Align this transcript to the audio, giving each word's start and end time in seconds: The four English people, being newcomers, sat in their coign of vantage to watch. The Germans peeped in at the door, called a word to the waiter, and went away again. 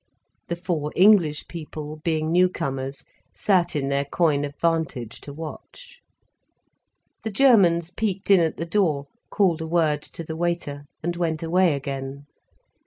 The 0.47 0.55
four 0.55 0.91
English 0.95 1.47
people, 1.47 1.97
being 2.03 2.31
newcomers, 2.31 3.03
sat 3.35 3.75
in 3.75 3.89
their 3.89 4.03
coign 4.03 4.43
of 4.43 4.55
vantage 4.59 5.21
to 5.21 5.31
watch. 5.31 5.99
The 7.23 7.29
Germans 7.29 7.91
peeped 7.91 8.31
in 8.31 8.39
at 8.39 8.57
the 8.57 8.65
door, 8.65 9.05
called 9.29 9.61
a 9.61 9.67
word 9.67 10.01
to 10.01 10.23
the 10.23 10.35
waiter, 10.35 10.85
and 11.03 11.15
went 11.15 11.43
away 11.43 11.75
again. 11.75 12.25